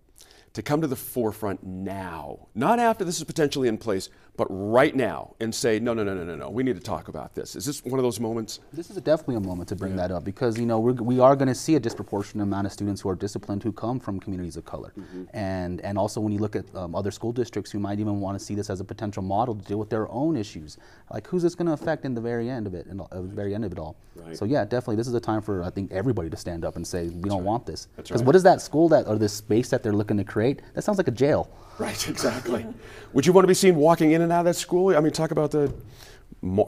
[0.56, 2.48] to come to the forefront now?
[2.56, 6.14] Not after this is potentially in place, but right now and say, no, no, no,
[6.14, 7.56] no, no, no, we need to talk about this.
[7.56, 8.60] Is this one of those moments?
[8.74, 11.36] This is definitely a moment to bring that up because you know we're, we are
[11.36, 14.58] going to see a disproportionate amount of students who are disciplined who come from communities
[14.58, 14.94] of color,
[15.34, 18.38] and and also when you look at um, other school districts who might even want
[18.38, 20.78] to see this as a potential model to deal with their own issues,
[21.12, 23.22] like who's this going to affect in the very end of it, in the uh,
[23.22, 23.96] very end of it all.
[24.16, 24.36] Right.
[24.36, 26.86] So yeah, definitely this is a time for I think everybody to stand up and
[26.86, 28.26] say we don't want this because right.
[28.26, 30.45] what is that school that or this space that they're looking to create?
[30.54, 31.50] That sounds like a jail.
[31.78, 32.66] Right, exactly.
[33.14, 34.96] Would you want to be seen walking in and out of that school?
[34.96, 35.74] I mean, talk about the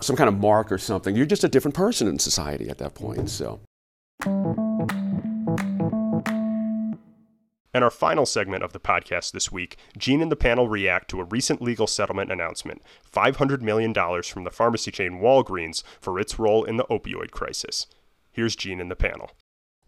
[0.01, 1.15] some kind of mark or something.
[1.15, 3.29] You're just a different person in society at that point.
[3.29, 3.59] So.
[7.73, 11.19] In our final segment of the podcast this week, Gene and the panel react to
[11.19, 12.81] a recent legal settlement announcement
[13.13, 17.85] $500 million from the pharmacy chain Walgreens for its role in the opioid crisis.
[18.31, 19.31] Here's Gene and the panel.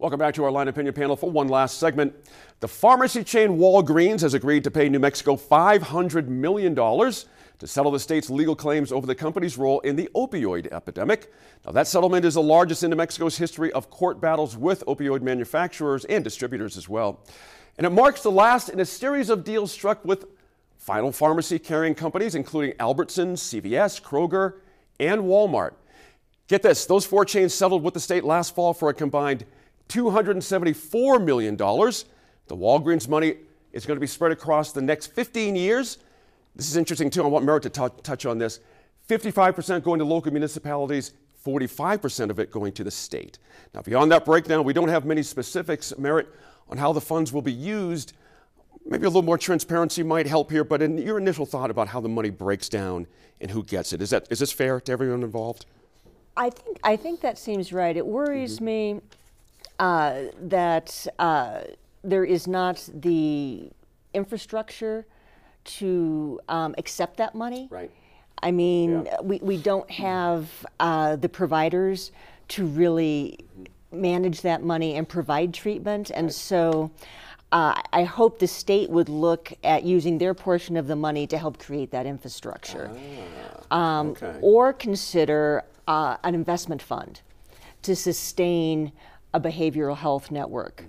[0.00, 2.14] Welcome back to our line opinion panel for one last segment.
[2.60, 8.00] The pharmacy chain Walgreens has agreed to pay New Mexico $500 million to settle the
[8.00, 11.30] state's legal claims over the company's role in the opioid epidemic.
[11.66, 15.20] Now, that settlement is the largest in New Mexico's history of court battles with opioid
[15.20, 17.20] manufacturers and distributors as well.
[17.76, 20.24] And it marks the last in a series of deals struck with
[20.78, 24.60] final pharmacy carrying companies, including Albertsons, CVS, Kroger,
[24.98, 25.72] and Walmart.
[26.48, 29.44] Get this, those four chains settled with the state last fall for a combined
[29.90, 31.56] $274 million.
[31.56, 33.34] The Walgreens money
[33.72, 35.98] is going to be spread across the next 15 years.
[36.56, 37.22] This is interesting too.
[37.22, 38.60] I want Merritt to tou- touch on this.
[39.08, 41.12] 55% going to local municipalities,
[41.44, 43.38] 45% of it going to the state.
[43.74, 46.28] Now, beyond that breakdown, we don't have many specifics, Merritt,
[46.68, 48.12] on how the funds will be used.
[48.86, 52.00] Maybe a little more transparency might help here, but in your initial thought about how
[52.00, 53.06] the money breaks down
[53.40, 55.66] and who gets it, is, that, is this fair to everyone involved?
[56.36, 57.96] I think I think that seems right.
[57.96, 58.64] It worries mm-hmm.
[58.64, 59.00] me
[59.80, 61.62] uh, that uh,
[62.04, 63.70] there is not the
[64.12, 65.06] infrastructure
[65.64, 67.66] to um, accept that money.
[67.70, 67.90] Right.
[68.42, 72.12] I mean, we, we don't have uh, the providers
[72.48, 73.38] to really
[73.90, 76.10] manage that money and provide treatment.
[76.14, 76.90] And so
[77.52, 81.38] uh, I hope the state would look at using their portion of the money to
[81.38, 82.90] help create that infrastructure.
[83.70, 84.38] Um, okay.
[84.42, 87.20] Or consider uh, an investment fund
[87.82, 88.92] to sustain
[89.32, 90.84] a behavioral health network.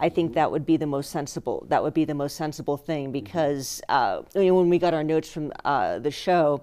[0.00, 1.66] I think that would be the most sensible.
[1.68, 5.04] That would be the most sensible thing because uh, you know, when we got our
[5.04, 6.62] notes from uh, the show,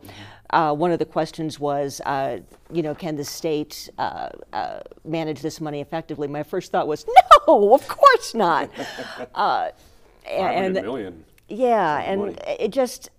[0.54, 2.40] uh, one of the questions was, uh,
[2.72, 6.28] you know, can the state uh, uh, manage this money effectively?
[6.28, 7.06] My first thought was,
[7.48, 8.70] no, of course not.
[9.36, 9.72] Uh,
[10.30, 11.26] and, million.
[11.50, 12.36] yeah, and money.
[12.48, 13.10] it just,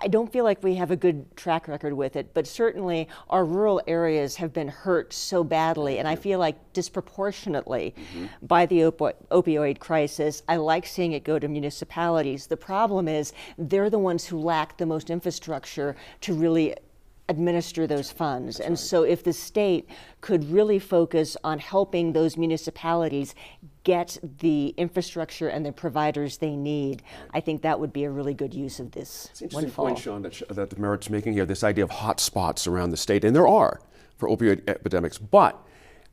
[0.00, 3.44] I don't feel like we have a good track record with it, but certainly our
[3.44, 8.26] rural areas have been hurt so badly, and I feel like disproportionately mm-hmm.
[8.46, 10.42] by the opo- opioid crisis.
[10.48, 12.48] I like seeing it go to municipalities.
[12.48, 16.74] The problem is they're the ones who lack the most infrastructure to really
[17.28, 18.58] administer those funds.
[18.58, 18.78] That's and right.
[18.78, 19.88] so if the state
[20.20, 23.34] could really focus on helping those municipalities
[23.82, 28.34] get the infrastructure and the providers they need, I think that would be a really
[28.34, 31.46] good use of this it's an interesting point, Shaun, that, that the Merritt's making here,
[31.46, 33.80] this idea of hot spots around the state, and there are
[34.16, 35.66] for opioid epidemics, but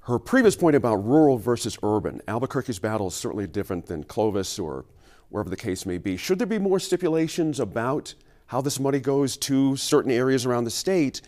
[0.05, 4.85] her previous point about rural versus urban, Albuquerque's battle is certainly different than Clovis or
[5.29, 6.17] wherever the case may be.
[6.17, 8.15] Should there be more stipulations about
[8.51, 11.21] how this money goes to certain areas around the state,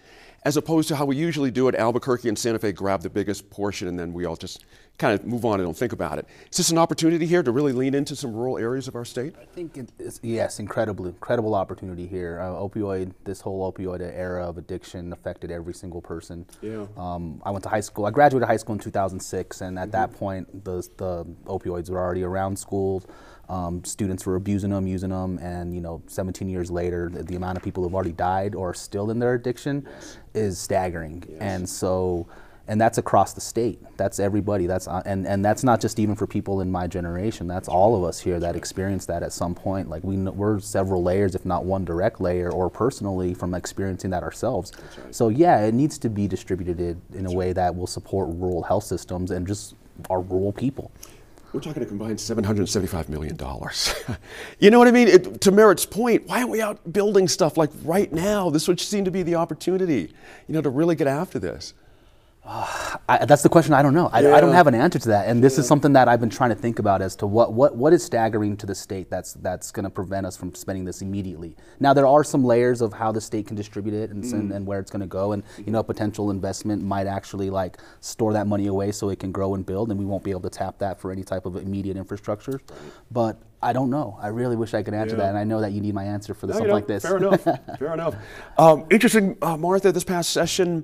[0.43, 1.75] as opposed to how we usually do it.
[1.75, 4.65] Albuquerque and Santa Fe grab the biggest portion and then we all just
[4.97, 6.27] kind of move on and don't think about it.
[6.51, 9.35] Is this an opportunity here to really lean into some rural areas of our state?
[9.41, 12.41] I think it's, yes, incredible, incredible opportunity here.
[12.41, 16.45] Uh, opioid, this whole opioid era of addiction affected every single person.
[16.61, 16.87] Yeah.
[16.97, 18.05] Um, I went to high school.
[18.05, 19.91] I graduated high school in 2006, and at mm-hmm.
[19.91, 23.07] that point, the, the opioids were already around schools.
[23.49, 27.35] Um, students were abusing them, using them, and you know, 17 years later, the, the
[27.35, 30.17] amount of people who've already died or are still in their addiction yes.
[30.33, 31.23] is staggering.
[31.27, 31.37] Yes.
[31.41, 32.25] And so,
[32.69, 33.81] and that's across the state.
[33.97, 34.65] That's everybody.
[34.67, 37.45] That's uh, and and that's not just even for people in my generation.
[37.45, 39.89] That's all of us here that experience that at some point.
[39.89, 44.23] Like we we're several layers, if not one direct layer, or personally from experiencing that
[44.23, 44.71] ourselves.
[45.03, 45.13] Right.
[45.13, 48.63] So yeah, it needs to be distributed in that's a way that will support rural
[48.63, 49.75] health systems and just
[50.09, 50.91] our rural people.
[51.53, 53.37] We're talking a combined $775 million.
[54.59, 55.07] you know what I mean?
[55.07, 58.49] It, to Merritt's point, why aren't we out building stuff like right now?
[58.49, 60.11] This would seem to be the opportunity,
[60.47, 61.75] you know, to really get after this.
[62.45, 64.09] Uh, I, that's the question I don't know.
[64.11, 64.35] I, yeah.
[64.35, 65.61] I, don't have an answer to that, and this yeah.
[65.61, 68.03] is something that I've been trying to think about as to what what, what is
[68.03, 71.55] staggering to the state that's that's going to prevent us from spending this immediately.
[71.79, 74.33] Now there are some layers of how the state can distribute it and, mm.
[74.33, 77.77] and, and, where it's going to go, and you know potential investment might actually like
[78.01, 80.41] store that money away so it can grow and build, and we won't be able
[80.41, 82.59] to tap that for any type of immediate infrastructure.
[83.09, 84.17] But I don't know.
[84.21, 85.23] I really wish I could answer yeah.
[85.23, 87.03] that, and I know that you need my answer for no, something like this.
[87.03, 87.41] Fair enough.
[87.79, 88.15] fair enough.
[88.57, 89.93] Um, interesting, uh, Martha.
[89.93, 90.83] This past session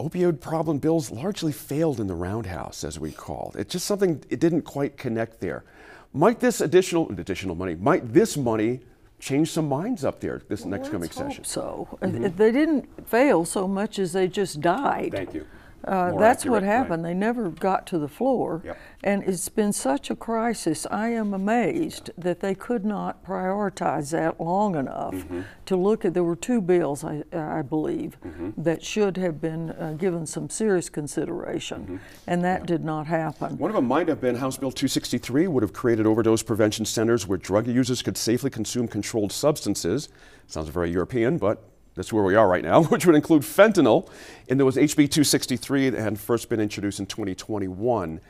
[0.00, 3.56] opioid problem bills largely failed in the roundhouse, as we called.
[3.56, 3.60] It.
[3.60, 5.64] It's just something, it didn't quite connect there.
[6.12, 8.80] Might this additional, additional money, might this money
[9.20, 11.44] change some minds up there this well, next coming session?
[11.44, 11.86] so.
[12.02, 12.36] Mm-hmm.
[12.36, 15.12] They didn't fail so much as they just died.
[15.12, 15.46] Thank you.
[15.84, 17.02] Uh, that's accurate, what happened.
[17.02, 17.10] Right.
[17.10, 18.62] They never got to the floor.
[18.64, 18.78] Yep.
[19.02, 20.86] And it's been such a crisis.
[20.90, 25.42] I am amazed that they could not prioritize that long enough mm-hmm.
[25.66, 26.12] to look at.
[26.12, 28.50] There were two bills, I, I believe, mm-hmm.
[28.62, 31.96] that should have been uh, given some serious consideration, mm-hmm.
[32.26, 32.66] and that yeah.
[32.66, 33.56] did not happen.
[33.56, 37.26] One of them might have been House Bill 263, would have created overdose prevention centers
[37.26, 40.10] where drug users could safely consume controlled substances.
[40.46, 44.08] Sounds very European, but that's where we are right now, which would include fentanyl.
[44.48, 48.20] And there was HB 263 that had first been introduced in 2021.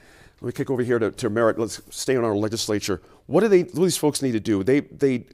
[0.40, 1.58] Let me kick over here to, to Merritt.
[1.58, 3.02] Let's stay on our legislature.
[3.26, 3.62] What do they?
[3.62, 4.64] What do these folks need to do?
[4.64, 5.26] They, they,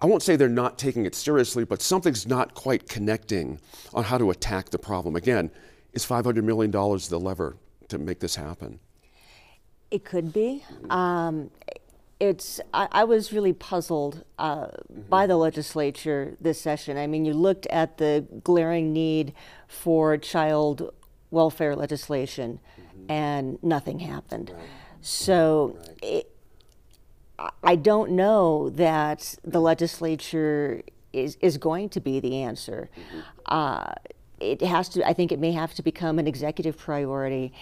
[0.00, 3.58] I won't say they're not taking it seriously, but something's not quite connecting
[3.92, 5.16] on how to attack the problem.
[5.16, 5.50] Again,
[5.92, 7.56] is $500 million the lever
[7.88, 8.78] to make this happen?
[9.90, 10.64] It could be.
[10.90, 11.50] Um,
[12.28, 15.02] it's I, I, was really puzzled uh, mm-hmm.
[15.08, 16.96] by the legislature this session.
[16.96, 19.32] I mean, you looked at the glaring need
[19.68, 20.92] for child
[21.30, 23.10] welfare legislation, mm-hmm.
[23.10, 24.50] and nothing happened.
[24.54, 24.62] Right.
[25.00, 25.76] So.
[25.76, 25.98] Right.
[26.02, 26.30] It,
[27.64, 30.82] I don't know that the legislature
[31.12, 32.90] is, is going to be the answer.
[32.96, 33.20] Mm-hmm.
[33.46, 33.92] Uh,
[34.52, 35.06] it has to.
[35.06, 37.52] I think it may have to become an executive priority,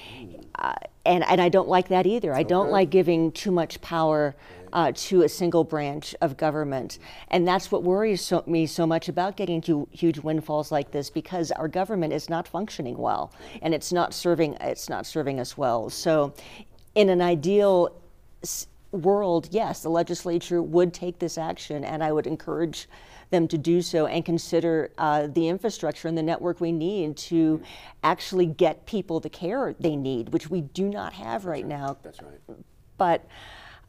[0.57, 0.75] uh,
[1.07, 2.35] and and I don't like that either.
[2.35, 4.35] I don't like giving too much power
[4.73, 9.09] uh, to a single branch of government, and that's what worries so, me so much
[9.09, 13.75] about getting to huge windfalls like this because our government is not functioning well, and
[13.75, 14.57] it's not serving.
[14.61, 15.91] It's not serving us well.
[15.91, 16.35] So,
[16.95, 17.95] in an ideal
[18.93, 22.89] world, yes, the legislature would take this action, and I would encourage
[23.33, 27.61] them to do so and consider uh, the infrastructure and the network we need to
[28.05, 31.97] actually get people the care they need, which we do not have right now.
[32.05, 32.39] That's right.
[32.97, 33.27] But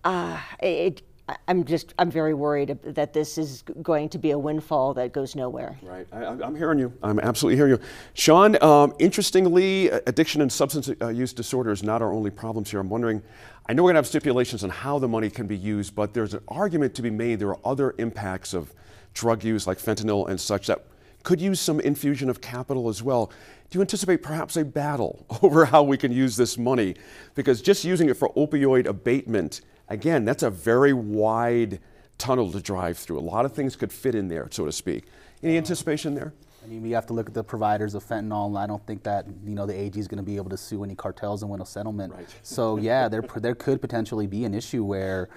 [0.04, 1.04] uh, it,
[1.48, 5.36] I'm just I'm very worried that this is going to be a windfall that goes
[5.36, 5.78] nowhere.
[5.82, 6.92] Right, I, am hearing you.
[7.02, 7.80] I'm absolutely hearing you,
[8.14, 8.62] Shaun.
[8.62, 12.80] Um, interestingly, addiction and substance uh, use disorder is not our only problems here.
[12.80, 13.22] I'm wondering.
[13.66, 16.14] I know we're going to have stipulations on how the money can be used, but
[16.14, 17.40] there's an argument to be made.
[17.40, 18.74] There are other impacts of
[19.14, 20.86] drug use like fentanyl and such that
[21.24, 23.32] could use some infusion of capital as well.
[23.70, 26.96] Do you anticipate perhaps a battle over how we can use this money?
[27.34, 31.80] Because just using it for opioid abatement, again, that's a very wide
[32.18, 33.20] tunnel to drive through.
[33.20, 35.06] A lot of things could fit in there, so to speak.
[35.42, 36.34] Any anticipation there?
[36.64, 38.48] I mean, we have to look at the providers of fentanyl.
[38.48, 40.58] and I don't think that you know the AG is going to be able to
[40.58, 42.14] sue any cartels and win a settlement.
[42.14, 42.26] Right.
[42.42, 45.30] So yeah, there there could potentially be an issue where,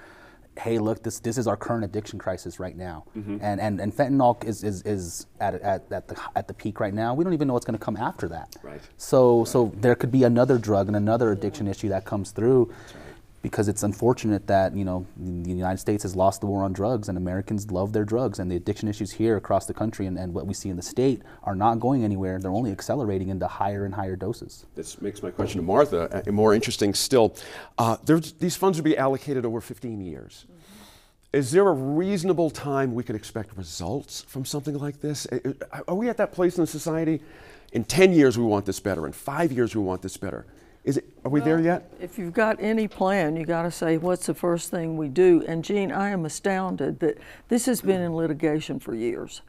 [0.57, 3.37] hey, look, this this is our current addiction crisis right now, Mm-hmm.
[3.41, 6.93] and and and fentanyl is is, is at, at at the at the peak right
[6.93, 7.13] now.
[7.13, 8.55] We don't even know what's going to come after that.
[8.63, 8.81] Right.
[8.97, 12.71] So so there could be another drug and another addiction issue that comes through.
[13.43, 17.07] Because it's unfortunate that you know the United States has lost the war on drugs,
[17.07, 20.33] and Americans love their drugs, and the addiction issues here across the country and, and
[20.33, 22.39] what we see in the state are not going anywhere.
[22.39, 24.65] They're only accelerating into higher and higher doses.
[24.75, 27.35] This makes my question to Martha uh, more interesting still.
[27.77, 30.45] Uh, there's, these funds would be allocated over 15 years.
[31.33, 35.27] Is there a reasonable time we could expect results from something like this?
[35.31, 37.21] Uh, uh, Are we at that place in society?
[37.73, 39.05] In 10 years, we want this better.
[39.05, 40.45] In five years, we want this better.
[40.87, 41.91] Is it, are we there yet?
[41.99, 45.43] If you've got any plan, you got to say, what's the first thing we do?
[45.45, 47.17] And Gene, I am astounded that
[47.49, 49.41] this has been in litigation for years.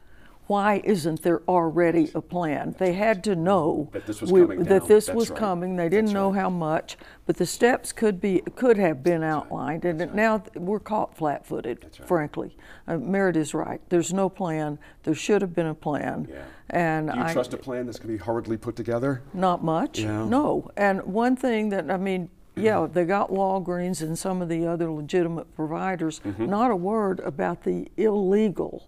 [0.49, 2.73] Why isn't there already a plan?
[2.79, 5.37] They had to know That this was we- coming that this was right.
[5.37, 5.75] coming.
[5.75, 6.41] They didn't That's know right.
[6.41, 6.97] how much,
[7.27, 11.85] but the steps could be could have been outlined, and it- now we're caught flat-footed.
[12.03, 13.79] Frankly, uh, Merritt is right.
[13.89, 14.79] There's no plan.
[15.03, 16.25] There should have been a plan.
[16.27, 16.37] Yeah.
[16.71, 19.21] And Do you I, trust a plan that's going to be hurriedly put together?
[19.35, 19.99] not much.
[19.99, 20.25] Yeah.
[20.25, 20.71] No.
[20.75, 24.89] And one thing that I mean, yeah, they got Walgreens and some of the other
[24.91, 26.21] legitimate providers.
[26.25, 26.47] Mm-hmm.
[26.47, 28.87] Not a word about the illegal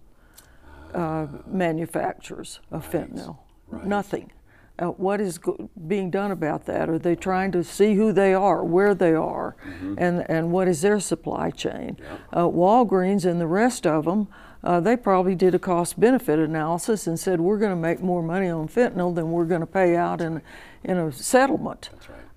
[0.94, 3.38] uh, manufacturers of fentanyl.
[3.84, 4.30] Nothing.
[4.78, 6.88] Uh, what is go- being done about that?
[6.88, 9.94] Are they trying to see who they are, where they are, Mm-hmm.
[9.98, 11.96] and, and what is their supply chain?
[12.32, 14.28] Uh, Walgreens and the rest of them,
[14.64, 18.22] uh, they probably did a cost benefit analysis and said, we're going to make more
[18.22, 20.40] money on fentanyl than we're going to pay out in,
[20.84, 21.90] in a settlement.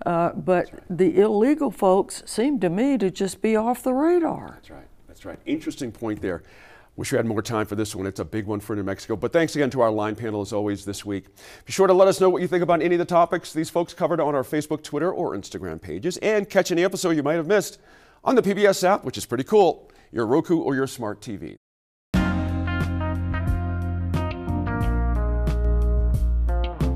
[0.05, 4.51] Uh, but the illegal folks seem to me to just be off the radar.
[4.55, 4.87] That's right.
[5.07, 5.39] That's right.
[5.45, 6.43] Interesting point there.
[6.97, 8.05] Wish we had more time for this one.
[8.05, 9.17] It's a big one for New Mexico.
[9.17, 11.25] But thanks again to our line panel as always this week.
[11.65, 13.69] Be sure to let us know what you think about any of the topics these
[13.69, 17.33] folks covered on our Facebook, Twitter, or Instagram pages, and catch any episode you might
[17.33, 17.79] have missed
[18.23, 21.57] on the PBS app, which is pretty cool, your Roku or your smart TV.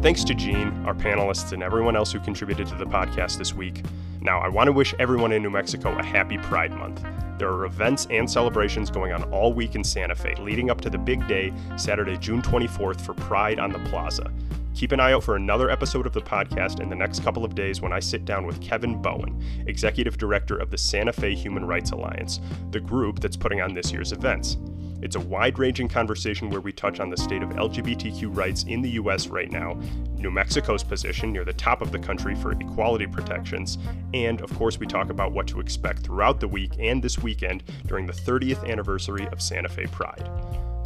[0.02, 3.84] Thanks to Gene, our panelists, and everyone else who contributed to the podcast this week.
[4.22, 7.04] Now, I want to wish everyone in New Mexico a happy Pride Month.
[7.38, 10.90] There are events and celebrations going on all week in Santa Fe, leading up to
[10.90, 14.32] the big day, Saturday, June 24th, for Pride on the Plaza.
[14.74, 17.54] Keep an eye out for another episode of the podcast in the next couple of
[17.54, 21.66] days when I sit down with Kevin Bowen, Executive Director of the Santa Fe Human
[21.66, 22.40] Rights Alliance,
[22.72, 24.56] the group that's putting on this year's events.
[25.02, 28.82] It's a wide ranging conversation where we touch on the state of LGBTQ rights in
[28.82, 29.28] the U.S.
[29.28, 29.80] right now,
[30.18, 33.78] New Mexico's position near the top of the country for equality protections,
[34.14, 37.64] and of course, we talk about what to expect throughout the week and this weekend
[37.88, 40.30] during the 30th anniversary of Santa Fe Pride.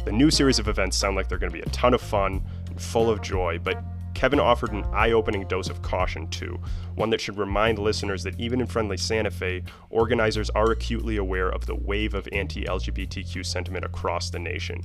[0.04, 2.42] The new series of events sound like they're going to be a ton of fun
[2.68, 3.82] and full of joy, but
[4.14, 6.58] Kevin offered an eye opening dose of caution too,
[6.94, 11.48] one that should remind listeners that even in friendly Santa Fe, organizers are acutely aware
[11.48, 14.80] of the wave of anti LGBTQ sentiment across the nation.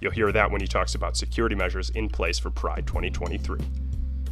[0.00, 3.58] You'll hear that when he talks about security measures in place for Pride 2023.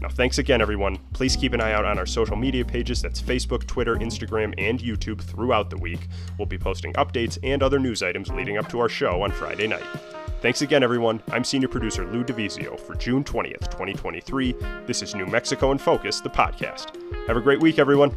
[0.03, 0.97] Now, thanks again, everyone.
[1.13, 4.81] Please keep an eye out on our social media pages that's Facebook, Twitter, Instagram, and
[4.81, 6.09] YouTube throughout the week.
[6.39, 9.69] We'll be posting updates and other news items leading up to our show on Friday
[9.69, 9.85] night.
[10.43, 11.23] Thanks again, everyone.
[11.31, 14.57] I'm senior producer Lou DiVizio for June 20th, 2023.
[14.87, 16.97] This is New Mexico in Focus, the podcast.
[17.29, 18.11] Have a great week, everyone.